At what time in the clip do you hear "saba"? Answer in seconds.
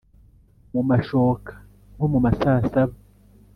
2.71-2.95